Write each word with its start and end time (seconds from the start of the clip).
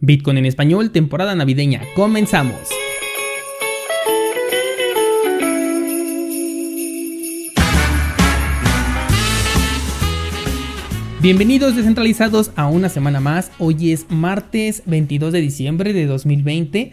Bitcoin 0.00 0.38
en 0.38 0.46
español, 0.46 0.92
temporada 0.92 1.34
navideña. 1.34 1.82
Comenzamos. 1.96 2.54
Bienvenidos 11.20 11.74
descentralizados 11.74 12.52
a 12.54 12.68
una 12.68 12.88
semana 12.88 13.18
más. 13.18 13.50
Hoy 13.58 13.90
es 13.90 14.06
martes 14.08 14.84
22 14.86 15.32
de 15.32 15.40
diciembre 15.40 15.92
de 15.92 16.06
2020. 16.06 16.92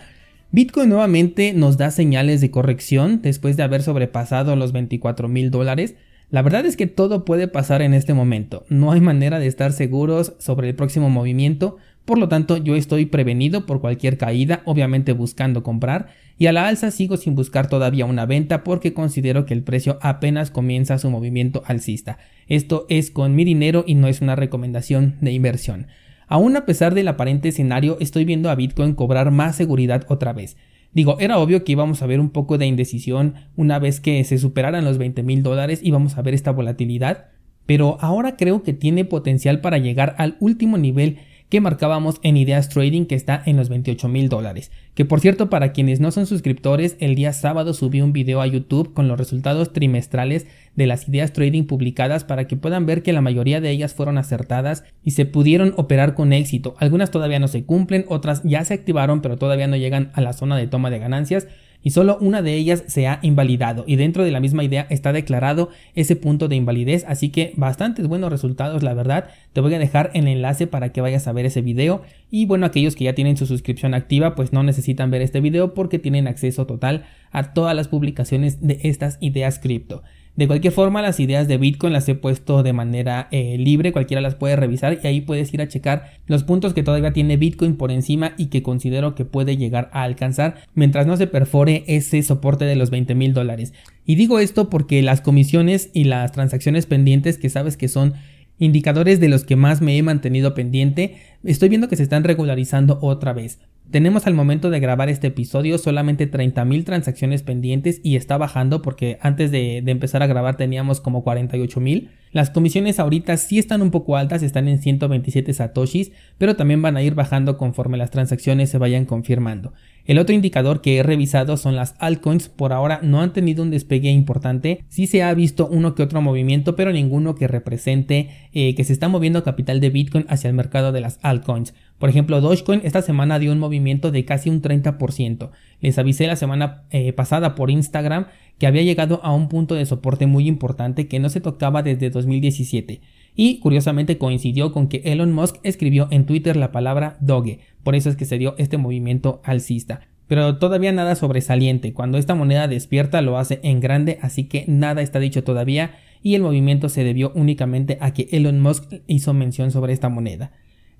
Bitcoin 0.50 0.90
nuevamente 0.90 1.54
nos 1.54 1.78
da 1.78 1.92
señales 1.92 2.42
de 2.42 2.50
corrección 2.50 3.22
después 3.22 3.56
de 3.56 3.62
haber 3.62 3.84
sobrepasado 3.84 4.56
los 4.56 4.72
24 4.72 5.28
mil 5.28 5.52
dólares. 5.52 5.94
La 6.32 6.42
verdad 6.42 6.66
es 6.66 6.76
que 6.76 6.88
todo 6.88 7.24
puede 7.24 7.48
pasar 7.48 7.84
en 7.84 7.94
este 7.94 8.16
momento. 8.16 8.66
No 8.68 8.92
hay 8.92 9.00
manera 9.00 9.38
de 9.38 9.46
estar 9.46 9.74
seguros 9.74 10.34
sobre 10.40 10.70
el 10.70 10.76
próximo 10.76 11.12
movimiento 11.12 11.78
por 12.06 12.20
lo 12.20 12.30
tanto, 12.30 12.58
yo 12.58 12.76
estoy 12.76 13.08
prevenido 13.08 13.66
por 13.66 13.82
cualquier 13.82 14.18
caída, 14.18 14.62
obviamente 14.66 15.12
buscando 15.12 15.64
comprar, 15.64 16.10
y 16.38 16.46
a 16.46 16.52
la 16.52 16.68
alza 16.68 16.92
sigo 16.92 17.18
sin 17.18 17.34
buscar 17.34 17.68
todavía 17.68 18.06
una 18.06 18.26
venta 18.26 18.64
porque 18.64 18.94
considero 18.94 19.46
que 19.46 19.54
el 19.54 19.64
precio 19.64 19.98
apenas 20.02 20.52
comienza 20.52 21.00
su 21.00 21.10
movimiento 21.10 21.64
alcista. 21.66 22.20
Esto 22.48 22.86
es 22.90 23.10
con 23.10 23.36
mi 23.36 23.44
dinero 23.44 23.84
y 23.88 23.96
no 23.96 24.08
es 24.08 24.22
una 24.22 24.36
recomendación 24.36 25.16
de 25.22 25.32
inversión. 25.32 25.88
Aún 26.28 26.56
a 26.56 26.66
pesar 26.66 26.94
del 26.94 27.08
aparente 27.08 27.50
escenario, 27.50 27.98
estoy 28.00 28.26
viendo 28.26 28.50
a 28.50 28.56
Bitcoin 28.56 28.94
cobrar 28.94 29.32
más 29.32 29.56
seguridad 29.56 30.06
otra 30.10 30.34
vez. 30.34 30.58
Digo, 30.94 31.18
era 31.20 31.40
obvio 31.40 31.64
que 31.64 31.74
íbamos 31.74 32.02
a 32.02 32.06
ver 32.06 32.20
un 32.20 32.30
poco 32.30 32.58
de 32.58 32.66
indecisión 32.66 33.36
una 33.56 33.80
vez 33.80 34.00
que 34.00 34.24
se 34.24 34.38
superaran 34.38 34.86
los 34.86 34.98
20 34.98 35.24
mil 35.24 35.44
dólares, 35.44 35.82
íbamos 35.84 36.18
a 36.18 36.22
ver 36.22 36.34
esta 36.34 36.52
volatilidad, 36.52 37.30
pero 37.66 37.98
ahora 38.00 38.38
creo 38.38 38.64
que 38.64 38.74
tiene 38.74 39.06
potencial 39.06 39.60
para 39.60 39.78
llegar 39.78 40.16
al 40.18 40.38
último 40.40 40.78
nivel 40.78 41.18
que 41.50 41.62
marcábamos 41.62 42.20
en 42.24 42.38
Ideas 42.38 42.70
Trading 42.70 43.06
que 43.06 43.16
está 43.16 43.42
en 43.46 43.58
los 43.58 43.70
28 43.70 44.08
mil 44.08 44.30
dólares. 44.30 44.72
Que 44.94 45.06
por 45.06 45.20
cierto, 45.20 45.50
para 45.50 45.72
quienes 45.72 46.00
no 46.00 46.12
son 46.12 46.26
suscriptores, 46.26 46.98
el 47.00 47.16
día 47.16 47.34
sábado 47.34 47.74
subí 47.74 48.02
un 48.02 48.14
video 48.14 48.42
a 48.42 48.48
YouTube 48.48 48.94
con 48.94 49.08
los 49.08 49.18
resultados 49.18 49.74
trimestrales 49.74 50.48
de 50.76 50.88
las 50.88 51.08
ideas 51.08 51.34
trading 51.34 51.64
publicadas 51.64 52.24
para 52.24 52.48
que 52.48 52.58
puedan 52.58 52.86
ver 52.86 53.04
que 53.04 53.14
la 53.14 53.22
mayoría 53.22 53.62
de 53.62 53.70
ellas 53.70 53.94
fueron 53.94 54.18
acertadas 54.18 54.84
y 55.04 55.12
se 55.12 55.26
pudieron 55.26 55.74
operar 55.78 56.16
con 56.16 56.34
éxito. 56.34 56.76
Algunas 56.80 57.12
todavía 57.12 57.40
no 57.40 57.48
se 57.48 57.66
cumplen, 57.66 58.06
otras 58.08 58.42
ya 58.44 58.64
se 58.66 58.74
activaron 58.74 59.22
pero 59.22 59.38
todavía 59.38 59.68
no 59.68 59.76
llegan 59.76 60.12
a 60.14 60.22
la 60.22 60.34
zona 60.34 60.58
de 60.58 60.68
toma 60.68 60.90
de 60.90 61.00
ganancias 61.00 61.48
y 61.86 61.92
solo 61.92 62.18
una 62.20 62.42
de 62.42 62.56
ellas 62.56 62.84
se 62.88 63.06
ha 63.06 63.20
invalidado. 63.22 63.84
Y 63.86 63.96
dentro 63.96 64.26
de 64.26 64.32
la 64.32 64.40
misma 64.40 64.64
idea 64.64 64.88
está 64.90 65.14
declarado 65.14 65.70
ese 65.94 66.16
punto 66.16 66.48
de 66.48 66.56
invalidez 66.56 67.06
así 67.08 67.30
que 67.30 67.54
bastantes 67.58 68.08
buenos 68.08 68.32
resultados 68.32 68.82
la 68.82 68.96
verdad. 68.96 69.26
Te 69.54 69.62
voy 69.62 69.72
a 69.76 69.80
dejar 69.80 70.10
el 70.16 70.28
enlace 70.28 70.66
para 70.66 70.92
que 70.92 71.02
vayas 71.02 71.28
a 71.28 71.32
ver 71.32 71.46
ese 71.46 71.62
video. 71.62 72.02
Y 72.32 72.48
bueno 72.48 72.66
aquellos 72.66 72.96
que 72.96 73.04
ya 73.04 73.14
tienen 73.14 73.38
su 73.38 73.46
suscripción 73.46 73.94
activa 73.94 74.34
pues 74.34 74.52
no 74.52 74.64
necesitan 74.64 75.12
ver 75.12 75.22
este 75.22 75.42
video 75.42 75.76
porque 75.76 76.00
tienen 76.00 76.28
acceso 76.28 76.66
total 76.66 77.06
a 77.32 77.54
todas 77.54 77.76
las 77.76 77.88
publicaciones 77.88 78.66
de 78.66 78.80
estas 78.82 79.20
ideas 79.22 79.60
cripto 79.60 80.02
de 80.36 80.48
cualquier 80.48 80.74
forma, 80.74 81.02
las 81.02 81.22
ideas 81.22 81.48
de 81.48 81.58
Bitcoin 81.58 81.94
las 81.94 82.10
he 82.10 82.16
puesto 82.16 82.62
de 82.62 82.74
manera 82.74 83.30
eh, 83.32 83.58
libre, 83.58 83.94
cualquiera 83.94 84.20
las 84.20 84.36
puede 84.36 84.58
revisar 84.58 85.00
y 85.02 85.08
ahí 85.08 85.22
puedes 85.22 85.54
ir 85.54 85.62
a 85.62 85.70
checar 85.70 86.12
los 86.28 86.44
puntos 86.44 86.74
que 86.74 86.84
todavía 86.84 87.14
tiene 87.14 87.38
Bitcoin 87.38 87.78
por 87.78 87.90
encima 87.90 88.34
y 88.38 88.48
que 88.48 88.62
considero 88.62 89.16
que 89.16 89.24
puede 89.24 89.56
llegar 89.56 89.90
a 89.94 90.04
alcanzar 90.04 90.56
mientras 90.74 91.08
no 91.08 91.16
se 91.16 91.28
perfore 91.28 91.86
ese 91.88 92.22
soporte 92.22 92.66
de 92.66 92.76
los 92.76 92.90
20 92.90 93.16
mil 93.16 93.34
dólares. 93.34 93.74
Y 94.06 94.16
digo 94.16 94.40
esto 94.40 94.70
porque 94.70 95.02
las 95.02 95.22
comisiones 95.22 95.90
y 95.94 96.04
las 96.04 96.34
transacciones 96.34 96.86
pendientes 96.86 97.38
que 97.38 97.50
sabes 97.50 97.78
que 97.78 97.88
son 97.88 98.14
indicadores 98.58 99.20
de 99.20 99.30
los 99.30 99.44
que 99.44 99.56
más 99.56 99.82
me 99.82 99.98
he 99.98 100.04
mantenido 100.04 100.54
pendiente, 100.54 101.18
estoy 101.46 101.70
viendo 101.70 101.88
que 101.88 101.96
se 101.96 102.04
están 102.04 102.24
regularizando 102.24 103.00
otra 103.02 103.34
vez. 103.34 103.60
Tenemos 103.92 104.26
al 104.26 104.34
momento 104.34 104.72
de 104.72 104.80
grabar 104.80 105.10
este 105.10 105.28
episodio 105.28 105.78
solamente 105.78 106.30
30.000 106.30 106.84
transacciones 106.86 107.44
pendientes 107.44 108.02
y 108.04 108.16
está 108.16 108.36
bajando 108.38 108.82
porque 108.82 109.20
antes 109.22 109.52
de, 109.52 109.78
empezar 109.78 110.24
a 110.24 110.28
grabar 110.28 110.58
teníamos 110.58 111.02
como 111.02 111.24
48.000. 111.24 112.10
Las 112.32 112.50
comisiones 112.50 113.00
ahorita 113.00 113.38
sí 113.38 113.60
están 113.60 113.82
un 113.82 113.92
poco 113.92 114.18
altas, 114.18 114.44
están 114.44 114.68
en 114.68 114.82
127 114.82 115.54
satoshis, 115.54 116.12
pero 116.38 116.56
también 116.56 116.82
van 116.82 116.98
a 116.98 117.04
ir 117.04 117.14
bajando 117.14 117.58
conforme 117.58 117.98
las 117.98 118.12
transacciones 118.12 118.70
se 118.70 118.78
vayan 118.78 119.06
confirmando. 119.06 119.74
El 120.06 120.20
otro 120.20 120.36
indicador 120.36 120.82
que 120.82 120.98
he 120.98 121.04
revisado 121.04 121.56
son 121.56 121.76
las 121.76 121.96
altcoins, 122.00 122.50
por 122.50 122.74
ahora 122.74 123.00
no 123.02 123.22
han 123.22 123.34
tenido 123.34 123.64
un 123.64 123.72
despegue 123.72 124.10
importante, 124.10 124.84
sí 124.90 125.08
se 125.08 125.24
ha 125.24 125.34
visto 125.34 125.68
uno 125.68 125.96
que 125.96 126.04
otro 126.04 126.22
movimiento, 126.22 126.76
pero 126.76 126.92
ninguno 126.92 127.36
que 127.36 127.48
represente 127.48 128.30
eh, 128.52 128.76
que 128.76 128.84
se 128.84 128.94
está 128.94 129.08
moviendo 129.08 129.44
capital 129.44 129.80
de 129.80 129.90
Bitcoin 129.90 130.26
hacia 130.28 130.50
el 130.50 130.56
mercado 130.56 130.92
de 130.92 131.02
las 131.02 131.20
altcoins. 131.22 131.35
Por 131.42 132.10
ejemplo, 132.10 132.42
Dogecoin 132.42 132.82
esta 132.84 133.02
semana 133.02 133.40
dio 133.40 133.52
un 133.52 133.60
movimiento 133.60 134.12
de 134.12 134.26
casi 134.26 134.50
un 134.50 134.62
30%. 134.62 135.52
Les 135.82 135.98
avisé 135.98 136.28
la 136.28 136.36
semana 136.36 136.84
eh, 136.92 137.14
pasada 137.14 137.56
por 137.56 137.72
Instagram 137.72 138.28
que 138.58 138.68
había 138.68 138.84
llegado 138.84 139.20
a 139.24 139.34
un 139.34 139.50
punto 139.50 139.76
de 139.76 139.86
soporte 139.86 140.28
muy 140.28 140.48
importante 140.48 141.08
que 141.08 141.20
no 141.20 141.30
se 141.30 141.42
tocaba 141.42 141.84
desde 141.84 142.10
2017. 142.10 143.02
Y 143.36 143.60
curiosamente 143.60 144.18
coincidió 144.18 144.72
con 144.72 144.88
que 144.88 145.02
Elon 145.06 145.34
Musk 145.34 145.58
escribió 145.64 146.08
en 146.12 146.26
Twitter 146.26 146.56
la 146.56 146.72
palabra 146.72 147.18
Doge, 147.20 147.60
por 147.84 147.96
eso 147.96 148.10
es 148.10 148.16
que 148.16 148.26
se 148.26 148.38
dio 148.38 148.56
este 148.58 148.78
movimiento 148.78 149.42
alcista. 149.44 150.02
Pero 150.28 150.58
todavía 150.58 150.92
nada 150.92 151.16
sobresaliente, 151.16 151.94
cuando 151.94 152.18
esta 152.18 152.34
moneda 152.34 152.68
despierta 152.68 153.22
lo 153.22 153.38
hace 153.38 153.60
en 153.64 153.80
grande, 153.80 154.18
así 154.22 154.46
que 154.46 154.66
nada 154.68 155.02
está 155.02 155.20
dicho 155.20 155.44
todavía 155.44 155.96
y 156.24 156.34
el 156.34 156.42
movimiento 156.42 156.90
se 156.90 157.04
debió 157.04 157.32
únicamente 157.36 158.00
a 158.02 158.12
que 158.12 158.28
Elon 158.32 158.60
Musk 158.60 158.92
hizo 159.06 159.34
mención 159.34 159.70
sobre 159.70 159.94
esta 159.94 160.10
moneda. 160.10 160.52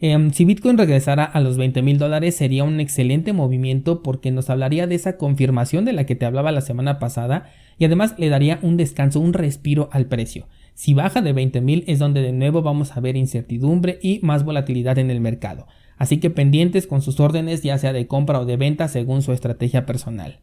Em, 0.08 0.32
si 0.34 0.46
Bitcoin 0.46 0.78
regresara 0.78 1.24
a 1.24 1.42
los 1.42 1.58
20 1.58 1.82
mil 1.82 1.98
dólares 1.98 2.36
sería 2.36 2.64
un 2.64 2.80
excelente 2.80 3.34
movimiento 3.34 4.04
porque 4.04 4.30
nos 4.30 4.52
hablaría 4.52 4.86
de 4.86 4.94
esa 4.94 5.18
confirmación 5.18 5.84
de 5.84 5.94
la 5.94 6.06
que 6.06 6.14
te 6.14 6.28
hablaba 6.28 6.52
la 6.52 6.62
semana 6.62 7.00
pasada 7.00 7.50
y 7.80 7.86
además 7.86 8.14
le 8.20 8.30
daría 8.30 8.60
un 8.62 8.78
descanso, 8.78 9.20
un 9.20 9.34
respiro 9.34 9.90
al 9.92 10.06
precio. 10.06 10.48
Si 10.76 10.94
baja 10.94 11.24
de 11.24 11.34
20 11.34 11.60
mil 11.62 11.84
es 11.88 11.98
donde 11.98 12.22
de 12.22 12.34
nuevo 12.34 12.62
vamos 12.62 12.96
a 12.96 13.00
ver 13.00 13.16
incertidumbre 13.16 13.98
y 14.00 14.20
más 14.22 14.46
volatilidad 14.46 15.00
en 15.00 15.10
el 15.10 15.22
mercado. 15.22 15.66
Así 15.98 16.20
que 16.20 16.30
pendientes 16.30 16.86
con 16.86 17.02
sus 17.02 17.20
órdenes 17.20 17.64
ya 17.64 17.80
sea 17.80 17.92
de 17.92 18.06
compra 18.06 18.40
o 18.40 18.46
de 18.46 18.58
venta 18.58 18.88
según 18.88 19.24
su 19.24 19.34
estrategia 19.34 19.88
personal. 19.88 20.38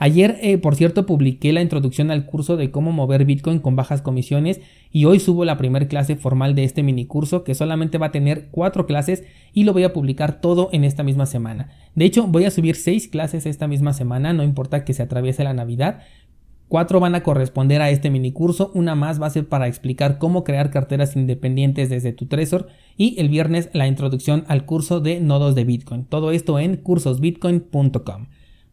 Ayer, 0.00 0.38
eh, 0.42 0.58
por 0.58 0.76
cierto, 0.76 1.06
publiqué 1.06 1.52
la 1.52 1.60
introducción 1.60 2.12
al 2.12 2.24
curso 2.24 2.56
de 2.56 2.70
cómo 2.70 2.92
mover 2.92 3.24
Bitcoin 3.24 3.58
con 3.58 3.74
bajas 3.74 4.00
comisiones 4.00 4.60
y 4.92 5.06
hoy 5.06 5.18
subo 5.18 5.44
la 5.44 5.58
primera 5.58 5.88
clase 5.88 6.14
formal 6.14 6.54
de 6.54 6.62
este 6.62 6.84
mini 6.84 7.04
curso 7.04 7.42
que 7.42 7.56
solamente 7.56 7.98
va 7.98 8.06
a 8.06 8.12
tener 8.12 8.46
cuatro 8.52 8.86
clases 8.86 9.24
y 9.52 9.64
lo 9.64 9.72
voy 9.72 9.82
a 9.82 9.92
publicar 9.92 10.40
todo 10.40 10.68
en 10.72 10.84
esta 10.84 11.02
misma 11.02 11.26
semana. 11.26 11.70
De 11.96 12.04
hecho, 12.04 12.28
voy 12.28 12.44
a 12.44 12.52
subir 12.52 12.76
seis 12.76 13.08
clases 13.08 13.44
esta 13.44 13.66
misma 13.66 13.92
semana, 13.92 14.32
no 14.32 14.44
importa 14.44 14.84
que 14.84 14.94
se 14.94 15.02
atraviese 15.02 15.42
la 15.42 15.52
Navidad. 15.52 16.02
Cuatro 16.68 17.00
van 17.00 17.16
a 17.16 17.24
corresponder 17.24 17.82
a 17.82 17.90
este 17.90 18.10
mini 18.10 18.30
curso, 18.30 18.70
una 18.74 18.94
más 18.94 19.20
va 19.20 19.26
a 19.26 19.30
ser 19.30 19.48
para 19.48 19.66
explicar 19.66 20.18
cómo 20.18 20.44
crear 20.44 20.70
carteras 20.70 21.16
independientes 21.16 21.88
desde 21.90 22.12
tu 22.12 22.26
Trezor 22.26 22.68
y 22.96 23.18
el 23.18 23.30
viernes 23.30 23.68
la 23.72 23.88
introducción 23.88 24.44
al 24.46 24.64
curso 24.64 25.00
de 25.00 25.18
nodos 25.18 25.56
de 25.56 25.64
Bitcoin. 25.64 26.04
Todo 26.04 26.30
esto 26.30 26.60
en 26.60 26.76
cursosbitcoin.com. 26.76 28.26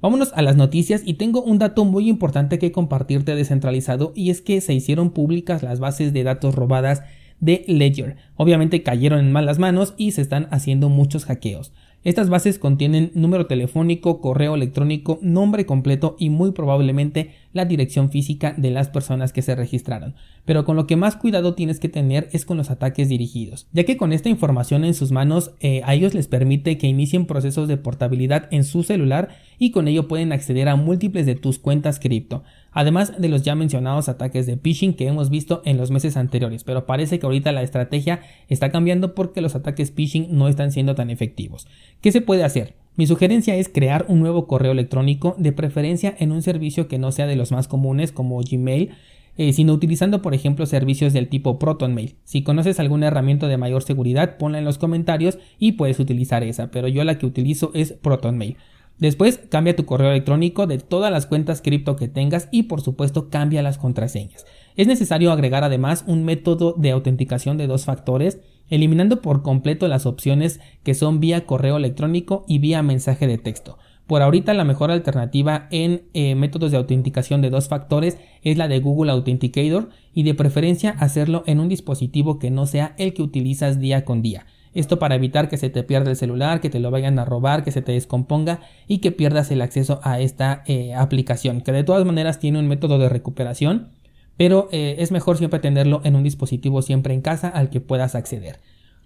Vámonos 0.05 0.33
a 0.35 0.43
las 0.43 0.55
noticias 0.55 1.01
y 1.03 1.15
tengo 1.15 1.41
un 1.41 1.57
dato 1.57 1.83
muy 1.83 2.09
importante 2.09 2.59
que 2.59 2.71
compartirte 2.71 3.33
descentralizado 3.33 4.13
y 4.15 4.29
es 4.29 4.39
que 4.39 4.61
se 4.61 4.71
hicieron 4.71 5.09
públicas 5.09 5.63
las 5.63 5.79
bases 5.79 6.13
de 6.13 6.23
datos 6.23 6.53
robadas 6.53 7.01
de 7.39 7.65
Ledger. 7.67 8.15
Obviamente 8.35 8.83
cayeron 8.83 9.19
en 9.21 9.31
malas 9.31 9.57
manos 9.57 9.95
y 9.97 10.11
se 10.11 10.21
están 10.21 10.47
haciendo 10.51 10.89
muchos 10.89 11.25
hackeos. 11.25 11.73
Estas 12.05 12.29
bases 12.29 12.59
contienen 12.59 13.09
número 13.15 13.47
telefónico, 13.47 14.21
correo 14.21 14.53
electrónico, 14.53 15.17
nombre 15.23 15.65
completo 15.65 16.15
y 16.19 16.29
muy 16.29 16.51
probablemente 16.51 17.31
la 17.51 17.65
dirección 17.65 18.11
física 18.11 18.53
de 18.55 18.69
las 18.69 18.89
personas 18.89 19.33
que 19.33 19.41
se 19.41 19.55
registraron. 19.55 20.13
Pero 20.45 20.65
con 20.65 20.75
lo 20.75 20.85
que 20.85 20.97
más 20.97 21.15
cuidado 21.15 21.55
tienes 21.55 21.79
que 21.79 21.89
tener 21.89 22.29
es 22.31 22.45
con 22.45 22.57
los 22.57 22.69
ataques 22.69 23.09
dirigidos, 23.09 23.67
ya 23.73 23.85
que 23.85 23.97
con 23.97 24.13
esta 24.13 24.29
información 24.29 24.85
en 24.85 24.93
sus 24.93 25.11
manos 25.11 25.55
eh, 25.61 25.81
a 25.83 25.95
ellos 25.95 26.13
les 26.13 26.27
permite 26.27 26.77
que 26.77 26.85
inicien 26.85 27.25
procesos 27.25 27.67
de 27.67 27.77
portabilidad 27.77 28.49
en 28.51 28.65
su 28.65 28.83
celular 28.83 29.29
y 29.57 29.71
con 29.71 29.87
ello 29.87 30.07
pueden 30.07 30.31
acceder 30.31 30.69
a 30.69 30.75
múltiples 30.75 31.25
de 31.25 31.33
tus 31.33 31.57
cuentas 31.57 31.99
cripto 31.99 32.43
además 32.75 33.19
de 33.19 33.29
los 33.29 33.41
ya 33.41 33.55
mencionados 33.55 34.09
ataques 34.09 34.45
de 34.45 34.57
phishing 34.57 34.93
que 34.93 35.07
hemos 35.07 35.31
visto 35.31 35.63
en 35.65 35.77
los 35.77 35.89
meses 35.89 36.17
anteriores, 36.17 36.63
pero 36.63 36.85
parece 36.85 37.17
que 37.17 37.25
ahorita 37.25 37.51
la 37.53 37.63
estrategia 37.63 38.19
está 38.49 38.69
cambiando 38.69 39.15
porque 39.15 39.41
los 39.41 39.55
ataques 39.55 39.91
phishing 39.91 40.27
no 40.29 40.47
están 40.47 40.71
siendo 40.71 40.93
tan 40.93 41.09
efectivos. 41.09 41.67
¿Qué 42.01 42.11
se 42.11 42.21
puede 42.21 42.43
hacer? 42.43 42.75
Mi 42.97 43.07
sugerencia 43.07 43.55
es 43.55 43.69
crear 43.69 44.05
un 44.09 44.19
nuevo 44.19 44.45
correo 44.45 44.73
electrónico, 44.73 45.35
de 45.37 45.53
preferencia 45.53 46.15
en 46.19 46.31
un 46.31 46.41
servicio 46.41 46.87
que 46.87 46.99
no 46.99 47.11
sea 47.11 47.27
de 47.27 47.37
los 47.37 47.51
más 47.51 47.67
comunes 47.67 48.11
como 48.11 48.39
Gmail, 48.39 48.91
eh, 49.37 49.53
sino 49.53 49.73
utilizando 49.73 50.21
por 50.21 50.33
ejemplo 50.33 50.65
servicios 50.65 51.13
del 51.13 51.29
tipo 51.29 51.57
ProtonMail. 51.57 52.15
Si 52.25 52.43
conoces 52.43 52.79
alguna 52.79 53.07
herramienta 53.07 53.47
de 53.47 53.57
mayor 53.57 53.83
seguridad, 53.83 54.37
ponla 54.37 54.59
en 54.59 54.65
los 54.65 54.77
comentarios 54.77 55.39
y 55.59 55.73
puedes 55.73 55.99
utilizar 55.99 56.43
esa, 56.43 56.71
pero 56.71 56.89
yo 56.89 57.03
la 57.05 57.17
que 57.17 57.25
utilizo 57.25 57.71
es 57.73 57.93
ProtonMail. 57.93 58.57
Después 58.97 59.41
cambia 59.49 59.75
tu 59.75 59.85
correo 59.85 60.11
electrónico 60.11 60.67
de 60.67 60.77
todas 60.77 61.11
las 61.11 61.25
cuentas 61.25 61.61
cripto 61.61 61.95
que 61.95 62.07
tengas 62.07 62.47
y 62.51 62.63
por 62.63 62.81
supuesto 62.81 63.29
cambia 63.29 63.61
las 63.61 63.77
contraseñas. 63.77 64.45
Es 64.75 64.87
necesario 64.87 65.31
agregar 65.31 65.63
además 65.63 66.05
un 66.07 66.23
método 66.23 66.73
de 66.77 66.91
autenticación 66.91 67.57
de 67.57 67.67
dos 67.67 67.85
factores 67.85 68.39
eliminando 68.69 69.21
por 69.21 69.41
completo 69.41 69.87
las 69.87 70.05
opciones 70.05 70.59
que 70.83 70.93
son 70.93 71.19
vía 71.19 71.45
correo 71.45 71.77
electrónico 71.77 72.45
y 72.47 72.59
vía 72.59 72.81
mensaje 72.83 73.27
de 73.27 73.37
texto. 73.37 73.77
Por 74.07 74.21
ahorita 74.21 74.53
la 74.53 74.63
mejor 74.63 74.91
alternativa 74.91 75.67
en 75.71 76.03
eh, 76.13 76.35
métodos 76.35 76.71
de 76.71 76.77
autenticación 76.77 77.41
de 77.41 77.49
dos 77.49 77.67
factores 77.67 78.17
es 78.43 78.57
la 78.57 78.67
de 78.67 78.79
Google 78.79 79.11
Authenticator 79.11 79.89
y 80.13 80.23
de 80.23 80.35
preferencia 80.35 80.91
hacerlo 80.91 81.43
en 81.47 81.59
un 81.59 81.69
dispositivo 81.69 82.37
que 82.37 82.51
no 82.51 82.67
sea 82.67 82.93
el 82.97 83.13
que 83.13 83.23
utilizas 83.23 83.79
día 83.79 84.05
con 84.05 84.21
día. 84.21 84.45
Esto 84.75 84.99
para 84.99 85.15
evitar 85.15 85.47
que 85.47 85.57
se 85.57 85.69
te 85.69 85.83
pierda 85.83 86.11
el 86.11 86.17
celular, 86.17 86.59
que 86.59 86.69
te 86.69 86.79
lo 86.79 86.91
vayan 86.91 87.17
a 87.17 87.25
robar, 87.25 87.63
que 87.63 87.71
se 87.71 87.81
te 87.81 87.93
descomponga 87.93 88.59
y 88.87 88.99
que 88.99 89.13
pierdas 89.13 89.49
el 89.49 89.61
acceso 89.61 90.01
a 90.03 90.19
esta 90.19 90.63
eh, 90.67 90.93
aplicación, 90.93 91.61
que 91.61 91.71
de 91.71 91.85
todas 91.85 92.05
maneras 92.05 92.39
tiene 92.39 92.59
un 92.59 92.67
método 92.67 92.99
de 92.99 93.07
recuperación, 93.07 93.87
pero 94.35 94.67
eh, 94.73 94.97
es 94.99 95.13
mejor 95.13 95.37
siempre 95.37 95.61
tenerlo 95.61 96.01
en 96.03 96.17
un 96.17 96.23
dispositivo 96.23 96.81
siempre 96.81 97.13
en 97.13 97.21
casa 97.21 97.47
al 97.47 97.69
que 97.69 97.79
puedas 97.79 98.15
acceder. 98.15 98.59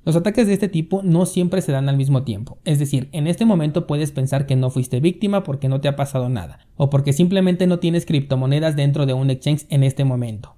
Los 0.05 0.15
ataques 0.15 0.47
de 0.47 0.53
este 0.53 0.69
tipo 0.69 1.03
no 1.03 1.27
siempre 1.27 1.61
se 1.61 1.71
dan 1.71 1.87
al 1.87 1.97
mismo 1.97 2.23
tiempo, 2.23 2.57
es 2.65 2.79
decir, 2.79 3.09
en 3.11 3.27
este 3.27 3.45
momento 3.45 3.85
puedes 3.85 4.11
pensar 4.11 4.47
que 4.47 4.55
no 4.55 4.71
fuiste 4.71 4.99
víctima 4.99 5.43
porque 5.43 5.69
no 5.69 5.81
te 5.81 5.87
ha 5.87 5.95
pasado 5.95 6.29
nada, 6.29 6.65
o 6.77 6.89
porque 6.89 7.13
simplemente 7.13 7.67
no 7.67 7.77
tienes 7.77 8.07
criptomonedas 8.07 8.75
dentro 8.75 9.05
de 9.05 9.13
un 9.13 9.29
exchange 9.29 9.67
en 9.69 9.83
este 9.83 10.03
momento. 10.03 10.55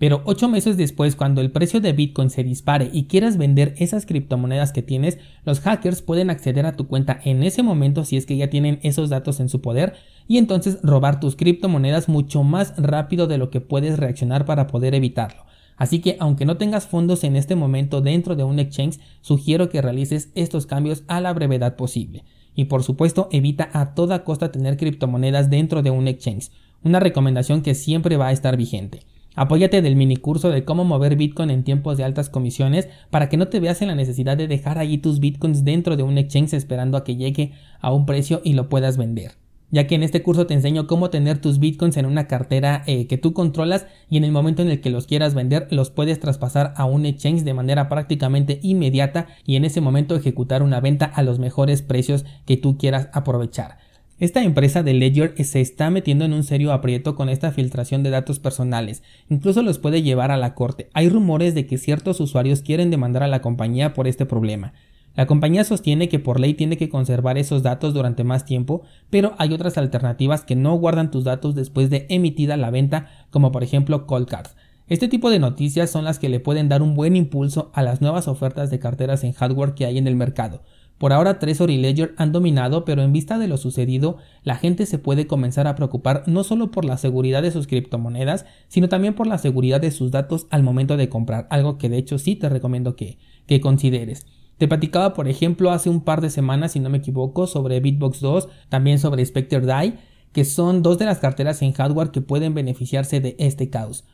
Pero 0.00 0.22
8 0.24 0.48
meses 0.48 0.78
después, 0.78 1.14
cuando 1.14 1.42
el 1.42 1.50
precio 1.50 1.78
de 1.78 1.92
Bitcoin 1.92 2.30
se 2.30 2.42
dispare 2.42 2.88
y 2.90 3.04
quieras 3.04 3.36
vender 3.36 3.74
esas 3.76 4.06
criptomonedas 4.06 4.72
que 4.72 4.80
tienes, 4.80 5.18
los 5.44 5.60
hackers 5.60 6.00
pueden 6.00 6.30
acceder 6.30 6.64
a 6.64 6.74
tu 6.74 6.88
cuenta 6.88 7.20
en 7.22 7.42
ese 7.42 7.62
momento 7.62 8.06
si 8.06 8.16
es 8.16 8.24
que 8.24 8.38
ya 8.38 8.48
tienen 8.48 8.80
esos 8.82 9.10
datos 9.10 9.40
en 9.40 9.50
su 9.50 9.60
poder 9.60 9.92
y 10.26 10.38
entonces 10.38 10.78
robar 10.82 11.20
tus 11.20 11.36
criptomonedas 11.36 12.08
mucho 12.08 12.42
más 12.44 12.72
rápido 12.78 13.26
de 13.26 13.36
lo 13.36 13.50
que 13.50 13.60
puedes 13.60 13.98
reaccionar 13.98 14.46
para 14.46 14.68
poder 14.68 14.94
evitarlo. 14.94 15.44
Así 15.76 15.98
que 15.98 16.16
aunque 16.18 16.46
no 16.46 16.56
tengas 16.56 16.86
fondos 16.86 17.22
en 17.22 17.36
este 17.36 17.54
momento 17.54 18.00
dentro 18.00 18.36
de 18.36 18.44
un 18.44 18.58
exchange, 18.58 19.00
sugiero 19.20 19.68
que 19.68 19.82
realices 19.82 20.30
estos 20.34 20.64
cambios 20.64 21.04
a 21.08 21.20
la 21.20 21.34
brevedad 21.34 21.76
posible. 21.76 22.24
Y 22.54 22.64
por 22.64 22.84
supuesto, 22.84 23.28
evita 23.32 23.68
a 23.74 23.94
toda 23.94 24.24
costa 24.24 24.50
tener 24.50 24.78
criptomonedas 24.78 25.50
dentro 25.50 25.82
de 25.82 25.90
un 25.90 26.08
exchange, 26.08 26.50
una 26.82 27.00
recomendación 27.00 27.60
que 27.60 27.74
siempre 27.74 28.16
va 28.16 28.28
a 28.28 28.32
estar 28.32 28.56
vigente. 28.56 29.00
Apóyate 29.34 29.82
del 29.82 29.96
mini 29.96 30.16
curso 30.16 30.50
de 30.50 30.64
cómo 30.64 30.84
mover 30.84 31.16
Bitcoin 31.16 31.50
en 31.50 31.64
tiempos 31.64 31.96
de 31.96 32.04
altas 32.04 32.28
comisiones 32.28 32.88
para 33.10 33.28
que 33.28 33.36
no 33.36 33.48
te 33.48 33.60
veas 33.60 33.80
en 33.82 33.88
la 33.88 33.94
necesidad 33.94 34.36
de 34.36 34.48
dejar 34.48 34.78
allí 34.78 34.98
tus 34.98 35.20
Bitcoins 35.20 35.64
dentro 35.64 35.96
de 35.96 36.02
un 36.02 36.18
exchange 36.18 36.54
esperando 36.54 36.96
a 36.96 37.04
que 37.04 37.16
llegue 37.16 37.52
a 37.80 37.92
un 37.92 38.06
precio 38.06 38.40
y 38.44 38.54
lo 38.54 38.68
puedas 38.68 38.96
vender 38.96 39.32
ya 39.70 39.86
que 39.86 39.94
en 39.94 40.02
este 40.02 40.22
curso 40.22 40.46
te 40.46 40.54
enseño 40.54 40.86
cómo 40.86 41.10
tener 41.10 41.40
tus 41.40 41.58
bitcoins 41.58 41.96
en 41.96 42.06
una 42.06 42.26
cartera 42.26 42.82
eh, 42.86 43.06
que 43.06 43.18
tú 43.18 43.32
controlas 43.32 43.86
y 44.08 44.16
en 44.16 44.24
el 44.24 44.32
momento 44.32 44.62
en 44.62 44.70
el 44.70 44.80
que 44.80 44.90
los 44.90 45.06
quieras 45.06 45.34
vender 45.34 45.68
los 45.70 45.90
puedes 45.90 46.18
traspasar 46.20 46.74
a 46.76 46.84
un 46.84 47.06
exchange 47.06 47.44
de 47.44 47.54
manera 47.54 47.88
prácticamente 47.88 48.58
inmediata 48.62 49.28
y 49.44 49.56
en 49.56 49.64
ese 49.64 49.80
momento 49.80 50.16
ejecutar 50.16 50.62
una 50.62 50.80
venta 50.80 51.06
a 51.06 51.22
los 51.22 51.38
mejores 51.38 51.82
precios 51.82 52.24
que 52.46 52.56
tú 52.56 52.78
quieras 52.78 53.08
aprovechar. 53.12 53.78
Esta 54.20 54.42
empresa 54.42 54.82
de 54.82 54.92
Ledger 54.92 55.32
se 55.42 55.62
está 55.62 55.88
metiendo 55.88 56.26
en 56.26 56.34
un 56.34 56.44
serio 56.44 56.74
aprieto 56.74 57.14
con 57.14 57.30
esta 57.30 57.52
filtración 57.52 58.02
de 58.02 58.10
datos 58.10 58.38
personales, 58.38 59.02
incluso 59.30 59.62
los 59.62 59.78
puede 59.78 60.02
llevar 60.02 60.30
a 60.30 60.36
la 60.36 60.54
corte. 60.54 60.90
Hay 60.92 61.08
rumores 61.08 61.54
de 61.54 61.66
que 61.66 61.78
ciertos 61.78 62.20
usuarios 62.20 62.60
quieren 62.60 62.90
demandar 62.90 63.22
a 63.22 63.28
la 63.28 63.40
compañía 63.40 63.94
por 63.94 64.06
este 64.06 64.26
problema. 64.26 64.74
La 65.14 65.26
compañía 65.26 65.64
sostiene 65.64 66.10
que 66.10 66.18
por 66.18 66.38
ley 66.38 66.52
tiene 66.52 66.76
que 66.76 66.90
conservar 66.90 67.38
esos 67.38 67.62
datos 67.62 67.94
durante 67.94 68.22
más 68.22 68.44
tiempo, 68.44 68.82
pero 69.08 69.32
hay 69.38 69.54
otras 69.54 69.78
alternativas 69.78 70.44
que 70.44 70.54
no 70.54 70.74
guardan 70.74 71.10
tus 71.10 71.24
datos 71.24 71.54
después 71.54 71.88
de 71.88 72.04
emitida 72.10 72.58
la 72.58 72.70
venta, 72.70 73.08
como 73.30 73.50
por 73.52 73.62
ejemplo 73.62 74.06
Coldcard. 74.06 74.48
Este 74.86 75.08
tipo 75.08 75.30
de 75.30 75.38
noticias 75.38 75.88
son 75.88 76.04
las 76.04 76.18
que 76.18 76.28
le 76.28 76.40
pueden 76.40 76.68
dar 76.68 76.82
un 76.82 76.94
buen 76.94 77.16
impulso 77.16 77.70
a 77.72 77.82
las 77.82 78.02
nuevas 78.02 78.28
ofertas 78.28 78.68
de 78.68 78.80
carteras 78.80 79.24
en 79.24 79.32
hardware 79.32 79.72
que 79.72 79.86
hay 79.86 79.96
en 79.96 80.06
el 80.06 80.16
mercado. 80.16 80.62
Por 81.00 81.14
ahora 81.14 81.38
Trezor 81.38 81.70
y 81.70 81.78
Ledger 81.78 82.12
han 82.18 82.30
dominado, 82.30 82.84
pero 82.84 83.00
en 83.00 83.10
vista 83.10 83.38
de 83.38 83.48
lo 83.48 83.56
sucedido, 83.56 84.18
la 84.42 84.56
gente 84.56 84.84
se 84.84 84.98
puede 84.98 85.26
comenzar 85.26 85.66
a 85.66 85.74
preocupar 85.74 86.24
no 86.26 86.44
solo 86.44 86.70
por 86.70 86.84
la 86.84 86.98
seguridad 86.98 87.40
de 87.40 87.50
sus 87.50 87.66
criptomonedas, 87.66 88.44
sino 88.68 88.90
también 88.90 89.14
por 89.14 89.26
la 89.26 89.38
seguridad 89.38 89.80
de 89.80 89.92
sus 89.92 90.10
datos 90.10 90.46
al 90.50 90.62
momento 90.62 90.98
de 90.98 91.08
comprar, 91.08 91.46
algo 91.48 91.78
que 91.78 91.88
de 91.88 91.96
hecho 91.96 92.18
sí 92.18 92.36
te 92.36 92.50
recomiendo 92.50 92.96
que, 92.96 93.16
que 93.46 93.62
consideres. 93.62 94.26
Te 94.58 94.68
platicaba, 94.68 95.14
por 95.14 95.26
ejemplo, 95.26 95.70
hace 95.70 95.88
un 95.88 96.02
par 96.02 96.20
de 96.20 96.28
semanas, 96.28 96.72
si 96.72 96.80
no 96.80 96.90
me 96.90 96.98
equivoco, 96.98 97.46
sobre 97.46 97.80
Bitbox 97.80 98.20
2, 98.20 98.48
también 98.68 98.98
sobre 98.98 99.24
Spectre 99.24 99.62
DAI, 99.62 99.98
que 100.34 100.44
son 100.44 100.82
dos 100.82 100.98
de 100.98 101.06
las 101.06 101.18
carteras 101.18 101.62
en 101.62 101.72
hardware 101.72 102.10
que 102.10 102.20
pueden 102.20 102.52
beneficiarse 102.52 103.20
de 103.20 103.36
este 103.38 103.70
caos. 103.70 104.04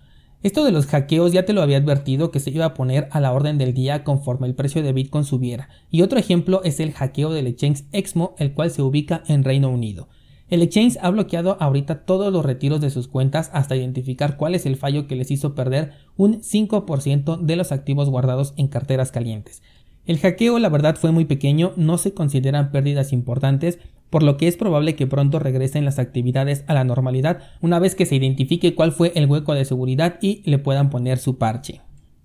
Esto 0.42 0.64
de 0.64 0.70
los 0.70 0.86
hackeos 0.86 1.32
ya 1.32 1.44
te 1.44 1.52
lo 1.52 1.62
había 1.62 1.78
advertido 1.78 2.30
que 2.30 2.40
se 2.40 2.50
iba 2.50 2.66
a 2.66 2.74
poner 2.74 3.08
a 3.10 3.20
la 3.20 3.32
orden 3.32 3.58
del 3.58 3.74
día 3.74 4.04
conforme 4.04 4.46
el 4.46 4.54
precio 4.54 4.82
de 4.82 4.92
Bitcoin 4.92 5.24
subiera. 5.24 5.68
Y 5.90 6.02
otro 6.02 6.18
ejemplo 6.18 6.62
es 6.62 6.78
el 6.78 6.92
hackeo 6.92 7.32
del 7.32 7.46
exchange 7.46 7.84
Exmo, 7.92 8.34
el 8.38 8.52
cual 8.52 8.70
se 8.70 8.82
ubica 8.82 9.22
en 9.26 9.44
Reino 9.44 9.70
Unido. 9.70 10.08
El 10.48 10.62
exchange 10.62 10.98
ha 11.02 11.10
bloqueado 11.10 11.56
ahorita 11.58 12.04
todos 12.04 12.32
los 12.32 12.44
retiros 12.44 12.80
de 12.80 12.90
sus 12.90 13.08
cuentas 13.08 13.50
hasta 13.52 13.74
identificar 13.74 14.36
cuál 14.36 14.54
es 14.54 14.64
el 14.66 14.76
fallo 14.76 15.08
que 15.08 15.16
les 15.16 15.32
hizo 15.32 15.56
perder 15.56 15.94
un 16.16 16.42
5% 16.42 17.40
de 17.40 17.56
los 17.56 17.72
activos 17.72 18.10
guardados 18.10 18.54
en 18.56 18.68
carteras 18.68 19.10
calientes. 19.10 19.62
El 20.06 20.18
hackeo 20.18 20.60
la 20.60 20.68
verdad 20.68 20.94
fue 20.94 21.10
muy 21.10 21.24
pequeño, 21.24 21.72
no 21.76 21.98
se 21.98 22.14
consideran 22.14 22.70
pérdidas 22.70 23.12
importantes, 23.12 23.80
por 24.16 24.22
lo 24.22 24.38
que 24.38 24.48
es 24.48 24.56
probable 24.56 24.96
que 24.96 25.06
pronto 25.06 25.38
regresen 25.38 25.84
las 25.84 25.98
actividades 25.98 26.64
a 26.68 26.72
la 26.72 26.84
normalidad 26.84 27.40
una 27.60 27.78
vez 27.78 27.94
que 27.94 28.06
se 28.06 28.16
identifique 28.16 28.74
cuál 28.74 28.92
fue 28.92 29.12
el 29.14 29.26
hueco 29.26 29.52
de 29.52 29.66
seguridad 29.66 30.16
y 30.22 30.40
le 30.48 30.56
puedan 30.56 30.88
poner 30.88 31.18
su 31.18 31.36
parche. 31.36 31.82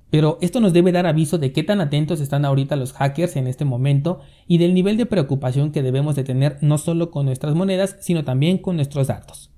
Pero 0.09 0.37
esto 0.39 0.61
nos 0.61 0.71
debe 0.71 0.93
dar 0.93 1.05
aviso 1.05 1.37
de 1.37 1.51
qué 1.51 1.63
tan 1.63 1.81
atentos 1.81 2.21
están 2.21 2.45
ahorita 2.45 2.77
los 2.77 2.93
hackers 2.93 3.35
en 3.35 3.45
este 3.45 3.65
momento 3.65 4.21
y 4.47 4.57
del 4.57 4.73
nivel 4.73 4.95
de 4.95 5.05
preocupación 5.05 5.73
que 5.73 5.83
debemos 5.83 6.15
de 6.15 6.23
tener 6.23 6.59
no 6.61 6.77
solo 6.77 7.11
con 7.11 7.25
nuestras 7.25 7.55
monedas, 7.55 7.97
sino 7.99 8.23
también 8.23 8.57
con 8.57 8.77
nuestros 8.77 9.07
datos. 9.07 9.51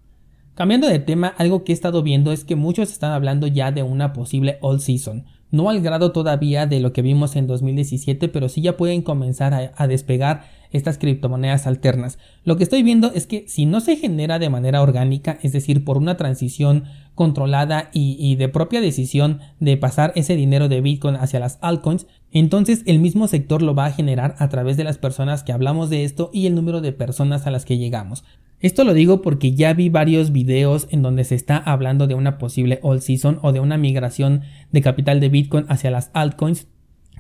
Cambiando 0.55 0.87
de 0.87 0.97
tema, 0.97 1.35
algo 1.37 1.63
que 1.63 1.71
he 1.71 1.75
estado 1.75 2.01
viendo 2.01 2.31
es 2.31 2.45
que 2.45 2.55
muchos 2.55 2.91
están 2.91 3.11
hablando 3.11 3.45
ya 3.45 3.71
de 3.71 3.83
una 3.83 4.11
posible 4.11 4.57
all 4.61 4.79
season, 4.79 5.25
no 5.53 5.69
al 5.69 5.81
grado 5.81 6.11
todavía 6.11 6.65
de 6.65 6.79
lo 6.79 6.93
que 6.93 7.03
vimos 7.03 7.35
en 7.35 7.45
2017, 7.45 8.27
pero 8.27 8.49
sí 8.49 8.61
ya 8.63 8.75
pueden 8.75 9.03
comenzar 9.03 9.71
a, 9.75 9.87
despegar 9.87 10.45
estas 10.73 10.97
criptomonedas 10.97 11.65
alternas. 11.65 12.17
Lo 12.43 12.57
que 12.57 12.63
estoy 12.63 12.83
viendo 12.83 13.11
es 13.13 13.25
que 13.25 13.45
si 13.47 13.65
no 13.65 13.79
se 13.79 13.95
genera 13.95 14.39
de 14.39 14.49
manera 14.49 14.81
orgánica, 14.81 15.39
es 15.41 15.53
decir, 15.53 15.85
por 15.85 15.97
una 15.97 16.17
transición 16.17 16.83
controlada 17.15 17.89
y, 17.93 18.35
de 18.35 18.49
propia 18.49 18.81
decisión 18.81 19.39
de 19.59 19.77
pasar 19.77 20.11
ese 20.15 20.35
dinero 20.35 20.67
de 20.67 20.81
Bitcoin 20.81 21.15
hacia 21.15 21.39
las 21.39 21.59
altcoins, 21.61 22.07
entonces 22.31 22.81
el 22.87 22.99
mismo 22.99 23.27
sector 23.27 23.61
lo 23.61 23.75
va 23.75 23.85
a 23.85 23.91
generar 23.91 24.35
a 24.39 24.49
través 24.49 24.75
de 24.75 24.83
las 24.83 24.97
personas 24.97 25.43
que 25.43 25.53
hablamos 25.53 25.89
de 25.89 26.03
esto 26.03 26.31
y 26.33 26.47
el 26.47 26.55
número 26.55 26.81
de 26.81 26.91
personas 26.91 27.45
a 27.45 27.51
las 27.51 27.65
que 27.65 27.77
llegamos. 27.77 28.23
Esto 28.63 28.85
lo 28.85 28.93
digo 28.93 29.21
porque 29.21 29.53
ya 29.53 29.73
vi 29.73 29.89
varios 29.89 30.31
videos 30.31 30.87
en 30.89 31.01
donde 31.01 31.25
se 31.25 31.35
está 31.35 31.57
hablando 31.57 32.07
de 32.07 32.15
una 32.15 32.37
posible 32.37 32.79
all 32.81 33.01
season 33.01 33.37
o 33.41 33.51
de 33.51 33.59
una 33.59 33.77
migración 33.77 34.41
de 34.71 34.81
capital 34.81 35.19
de 35.19 35.27
Bitcoin 35.27 35.65
hacia 35.67 35.91
las 35.91 36.11
altcoins. 36.13 36.67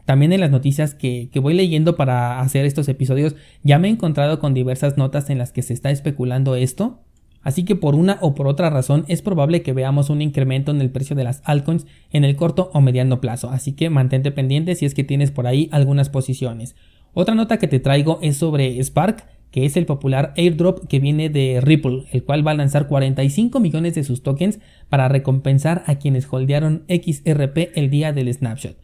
También 0.05 0.33
en 0.33 0.41
las 0.41 0.51
noticias 0.51 0.93
que, 0.93 1.29
que, 1.31 1.39
voy 1.39 1.53
leyendo 1.53 1.95
para 1.95 2.39
hacer 2.41 2.65
estos 2.65 2.87
episodios 2.89 3.35
ya 3.63 3.79
me 3.79 3.87
he 3.87 3.91
encontrado 3.91 4.39
con 4.39 4.53
diversas 4.53 4.97
notas 4.97 5.29
en 5.29 5.37
las 5.37 5.51
que 5.51 5.61
se 5.61 5.73
está 5.73 5.91
especulando 5.91 6.55
esto. 6.55 6.99
Así 7.41 7.65
que 7.65 7.75
por 7.75 7.95
una 7.95 8.17
o 8.21 8.35
por 8.35 8.47
otra 8.47 8.69
razón 8.69 9.05
es 9.07 9.21
probable 9.21 9.61
que 9.63 9.73
veamos 9.73 10.09
un 10.09 10.21
incremento 10.21 10.71
en 10.71 10.81
el 10.81 10.91
precio 10.91 11.15
de 11.15 11.25
las 11.25 11.41
altcoins 11.45 11.85
en 12.11 12.23
el 12.23 12.35
corto 12.35 12.71
o 12.73 12.81
mediano 12.81 13.19
plazo. 13.19 13.49
Así 13.49 13.73
que 13.73 13.89
mantente 13.89 14.31
pendiente 14.31 14.75
si 14.75 14.85
es 14.85 14.93
que 14.93 15.03
tienes 15.03 15.31
por 15.31 15.47
ahí 15.47 15.69
algunas 15.71 16.09
posiciones. 16.09 16.75
Otra 17.13 17.35
nota 17.35 17.57
que 17.57 17.67
te 17.67 17.79
traigo 17.79 18.19
es 18.21 18.37
sobre 18.37 18.81
Spark 18.81 19.25
que 19.53 19.65
es 19.65 19.77
el 19.77 19.85
popular 19.85 20.33
airdrop 20.35 20.87
que 20.87 20.99
viene 20.99 21.29
de 21.29 21.61
Ripple, 21.61 22.05
el 22.11 22.23
cual 22.23 22.45
va 22.45 22.51
a 22.51 22.55
lanzar 22.55 22.87
45 22.87 23.59
millones 23.59 23.93
de 23.93 24.03
sus 24.03 24.23
tokens 24.23 24.59
para 24.89 25.07
recompensar 25.09 25.83
a 25.85 25.99
quienes 25.99 26.27
holdearon 26.27 26.85
XRP 26.89 27.69
el 27.75 27.91
día 27.91 28.13
del 28.13 28.33
snapshot. 28.33 28.75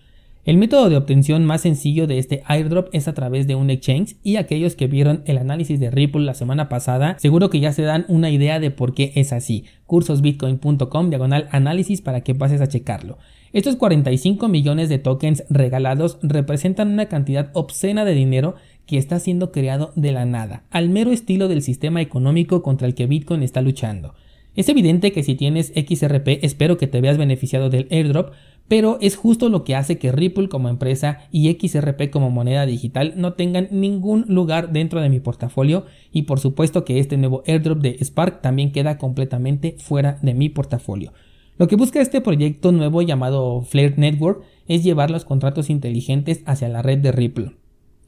El 0.45 0.57
método 0.57 0.89
de 0.89 0.95
obtención 0.95 1.45
más 1.45 1.61
sencillo 1.61 2.07
de 2.07 2.17
este 2.17 2.43
airdrop 2.45 2.87
es 2.93 3.09
a 3.09 3.13
través 3.13 3.45
de 3.45 3.55
un 3.55 3.69
exchange 3.69 4.15
y 4.23 4.37
aquellos 4.37 4.75
que 4.75 4.87
vieron 4.87 5.21
el 5.25 5.37
análisis 5.37 5.81
de 5.81 5.91
Ripple 5.91 6.23
la 6.25 6.33
semana 6.33 6.69
pasada 6.69 7.17
seguro 7.19 7.49
que 7.49 7.59
ya 7.59 7.73
se 7.73 7.81
dan 7.81 8.05
una 8.07 8.29
idea 8.29 8.59
de 8.61 8.71
por 8.71 8.93
qué 8.93 9.11
es 9.15 9.33
así. 9.33 9.65
cursosbitcoin.com 9.85 11.09
diagonal 11.09 11.49
análisis 11.51 12.01
para 12.01 12.21
que 12.21 12.35
pases 12.35 12.61
a 12.61 12.67
checarlo. 12.67 13.17
Estos 13.51 13.75
45 13.75 14.47
millones 14.47 14.87
de 14.87 14.99
tokens 14.99 15.43
regalados 15.49 16.19
representan 16.21 16.93
una 16.93 17.07
cantidad 17.07 17.51
obscena 17.53 18.05
de 18.05 18.13
dinero 18.13 18.55
que 18.85 18.97
está 18.97 19.19
siendo 19.19 19.51
creado 19.51 19.91
de 19.95 20.13
la 20.13 20.25
nada, 20.25 20.63
al 20.71 20.89
mero 20.89 21.11
estilo 21.11 21.47
del 21.47 21.61
sistema 21.61 22.01
económico 22.01 22.63
contra 22.63 22.87
el 22.87 22.95
que 22.95 23.07
Bitcoin 23.07 23.43
está 23.43 23.61
luchando. 23.61 24.15
Es 24.59 24.67
evidente 24.67 25.13
que 25.13 25.23
si 25.23 25.35
tienes 25.35 25.71
XRP 25.73 26.43
espero 26.43 26.77
que 26.77 26.87
te 26.87 26.99
veas 26.99 27.17
beneficiado 27.17 27.69
del 27.69 27.87
airdrop, 27.91 28.33
pero 28.67 28.97
es 28.99 29.15
justo 29.15 29.47
lo 29.47 29.63
que 29.63 29.73
hace 29.73 29.97
que 29.97 30.11
Ripple 30.11 30.49
como 30.49 30.67
empresa 30.67 31.19
y 31.31 31.49
XRP 31.49 32.09
como 32.09 32.29
moneda 32.29 32.65
digital 32.65 33.13
no 33.15 33.35
tengan 33.35 33.69
ningún 33.71 34.25
lugar 34.27 34.73
dentro 34.73 34.99
de 34.99 35.07
mi 35.07 35.21
portafolio 35.21 35.85
y 36.11 36.23
por 36.23 36.41
supuesto 36.41 36.83
que 36.83 36.99
este 36.99 37.15
nuevo 37.15 37.41
airdrop 37.47 37.79
de 37.79 38.03
Spark 38.03 38.41
también 38.41 38.73
queda 38.73 38.97
completamente 38.97 39.77
fuera 39.79 40.19
de 40.21 40.33
mi 40.33 40.49
portafolio. 40.49 41.13
Lo 41.57 41.69
que 41.69 41.77
busca 41.77 42.01
este 42.01 42.19
proyecto 42.19 42.73
nuevo 42.73 43.01
llamado 43.01 43.61
Flare 43.61 43.93
Network 43.95 44.43
es 44.67 44.83
llevar 44.83 45.09
los 45.09 45.23
contratos 45.23 45.69
inteligentes 45.69 46.41
hacia 46.45 46.67
la 46.67 46.81
red 46.81 46.97
de 46.97 47.13
Ripple 47.13 47.58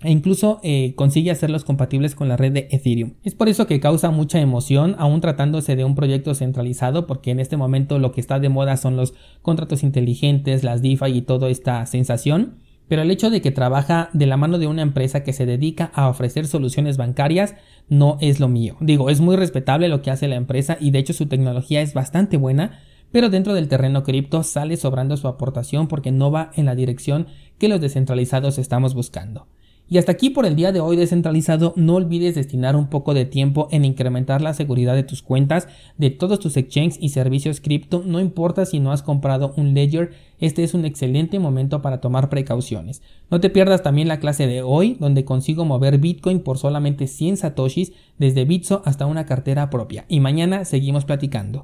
e 0.03 0.11
incluso 0.11 0.59
eh, 0.63 0.93
consigue 0.95 1.31
hacerlos 1.31 1.63
compatibles 1.63 2.15
con 2.15 2.27
la 2.27 2.37
red 2.37 2.51
de 2.51 2.67
Ethereum. 2.71 3.13
Es 3.23 3.35
por 3.35 3.49
eso 3.49 3.67
que 3.67 3.79
causa 3.79 4.11
mucha 4.11 4.39
emoción, 4.39 4.95
aún 4.97 5.21
tratándose 5.21 5.75
de 5.75 5.83
un 5.83 5.95
proyecto 5.95 6.33
centralizado, 6.33 7.07
porque 7.07 7.31
en 7.31 7.39
este 7.39 7.57
momento 7.57 7.99
lo 7.99 8.11
que 8.11 8.21
está 8.21 8.39
de 8.39 8.49
moda 8.49 8.77
son 8.77 8.97
los 8.97 9.13
contratos 9.41 9.83
inteligentes, 9.83 10.63
las 10.63 10.81
DeFi 10.81 11.17
y 11.17 11.21
toda 11.21 11.49
esta 11.49 11.85
sensación. 11.85 12.55
Pero 12.87 13.03
el 13.03 13.11
hecho 13.11 13.29
de 13.29 13.41
que 13.41 13.51
trabaja 13.51 14.09
de 14.11 14.25
la 14.25 14.35
mano 14.35 14.57
de 14.57 14.67
una 14.67 14.81
empresa 14.81 15.23
que 15.23 15.31
se 15.31 15.45
dedica 15.45 15.91
a 15.93 16.09
ofrecer 16.09 16.45
soluciones 16.45 16.97
bancarias 16.97 17.55
no 17.87 18.17
es 18.19 18.41
lo 18.41 18.49
mío. 18.49 18.75
Digo, 18.81 19.09
es 19.09 19.21
muy 19.21 19.37
respetable 19.37 19.87
lo 19.87 20.01
que 20.01 20.11
hace 20.11 20.27
la 20.27 20.35
empresa 20.35 20.77
y 20.77 20.91
de 20.91 20.99
hecho 20.99 21.13
su 21.13 21.27
tecnología 21.27 21.81
es 21.81 21.93
bastante 21.93 22.35
buena, 22.35 22.79
pero 23.11 23.29
dentro 23.29 23.53
del 23.53 23.69
terreno 23.69 24.03
cripto 24.03 24.43
sale 24.43 24.75
sobrando 24.75 25.15
su 25.15 25.29
aportación 25.29 25.87
porque 25.87 26.11
no 26.11 26.31
va 26.31 26.51
en 26.55 26.65
la 26.65 26.75
dirección 26.75 27.27
que 27.59 27.69
los 27.69 27.79
descentralizados 27.79 28.57
estamos 28.57 28.93
buscando. 28.93 29.47
Y 29.91 29.97
hasta 29.97 30.13
aquí 30.13 30.29
por 30.29 30.45
el 30.45 30.55
día 30.55 30.71
de 30.71 30.79
hoy 30.79 30.95
descentralizado, 30.95 31.73
no 31.75 31.95
olvides 31.95 32.33
destinar 32.33 32.77
un 32.77 32.87
poco 32.87 33.13
de 33.13 33.25
tiempo 33.25 33.67
en 33.71 33.83
incrementar 33.83 34.41
la 34.41 34.53
seguridad 34.53 34.95
de 34.95 35.03
tus 35.03 35.21
cuentas, 35.21 35.67
de 35.97 36.09
todos 36.09 36.39
tus 36.39 36.55
exchanges 36.55 36.97
y 37.01 37.09
servicios 37.09 37.59
cripto, 37.59 38.01
no 38.05 38.21
importa 38.21 38.65
si 38.65 38.79
no 38.79 38.93
has 38.93 39.03
comprado 39.03 39.53
un 39.57 39.73
ledger, 39.73 40.11
este 40.39 40.63
es 40.63 40.73
un 40.73 40.85
excelente 40.85 41.39
momento 41.39 41.81
para 41.81 41.99
tomar 41.99 42.29
precauciones. 42.29 43.01
No 43.29 43.41
te 43.41 43.49
pierdas 43.49 43.83
también 43.83 44.07
la 44.07 44.21
clase 44.21 44.47
de 44.47 44.61
hoy, 44.61 44.95
donde 44.97 45.25
consigo 45.25 45.65
mover 45.65 45.97
Bitcoin 45.97 46.39
por 46.39 46.57
solamente 46.57 47.07
100 47.07 47.35
satoshis 47.35 47.91
desde 48.17 48.45
Bitso 48.45 48.83
hasta 48.85 49.07
una 49.07 49.25
cartera 49.25 49.69
propia. 49.69 50.05
Y 50.07 50.21
mañana 50.21 50.63
seguimos 50.63 51.03
platicando. 51.03 51.59